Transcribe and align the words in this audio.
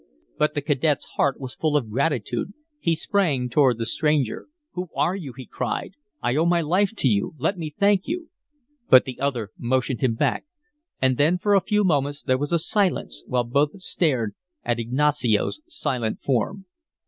But 0.35 0.55
the 0.55 0.63
cadet's 0.63 1.05
heart 1.15 1.39
was 1.39 1.53
full 1.53 1.77
of 1.77 1.91
gratitude; 1.91 2.55
he 2.79 2.95
sprang 2.95 3.49
toward 3.49 3.77
the 3.77 3.85
stranger. 3.85 4.47
"Who 4.71 4.89
are 4.95 5.15
you?" 5.15 5.31
he 5.37 5.45
cried. 5.45 5.91
"I 6.23 6.35
owe 6.37 6.45
my 6.47 6.59
life 6.59 6.95
to 6.95 7.07
you 7.07 7.35
let 7.37 7.55
me 7.55 7.69
thank 7.77 8.07
you!" 8.07 8.29
But 8.89 9.05
the 9.05 9.19
other 9.19 9.51
motioned 9.59 10.01
him 10.01 10.15
back, 10.15 10.45
and 10.99 11.17
then 11.17 11.37
for 11.37 11.53
a 11.53 11.61
few 11.61 11.83
moments 11.83 12.23
there 12.23 12.39
was 12.39 12.51
a 12.51 12.57
silence, 12.57 13.23
while 13.27 13.43
both 13.43 13.79
stared 13.83 14.33
at 14.63 14.79
Ignacio's 14.79 15.61
silent 15.67 16.19
form. 16.19 16.65